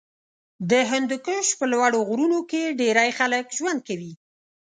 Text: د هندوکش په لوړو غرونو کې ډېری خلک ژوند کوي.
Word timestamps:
د 0.69 0.71
هندوکش 0.91 1.47
په 1.59 1.65
لوړو 1.73 1.99
غرونو 2.09 2.39
کې 2.49 2.75
ډېری 2.79 3.09
خلک 3.19 3.45
ژوند 3.57 3.79
کوي. 3.87 4.11